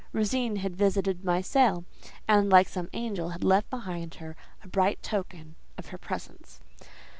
Rosine 0.13 0.55
had 0.55 0.75
visited 0.75 1.23
my 1.23 1.41
cell, 1.41 1.85
and, 2.27 2.49
like 2.49 2.67
some 2.67 2.89
angel, 2.91 3.29
had 3.29 3.43
left 3.43 3.69
behind 3.69 4.15
her 4.15 4.35
a 4.63 4.67
bright 4.67 5.03
token 5.03 5.53
of 5.77 5.89
her 5.89 5.97
presence. 5.99 6.59